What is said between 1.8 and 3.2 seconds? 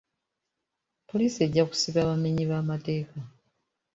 abamenyi b'amateeka.